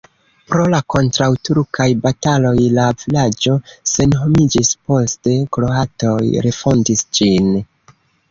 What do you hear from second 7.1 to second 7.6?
ĝin.